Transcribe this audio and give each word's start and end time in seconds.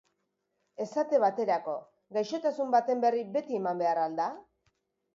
Esate 0.85 1.19
baterako, 1.25 1.77
gaixotasun 2.19 2.75
baten 2.79 3.07
berri 3.07 3.25
beti 3.39 3.63
eman 3.63 3.87
behar 3.87 4.05
al 4.09 4.21
da? 4.25 4.31